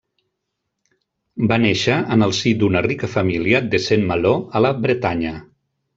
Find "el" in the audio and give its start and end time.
2.27-2.33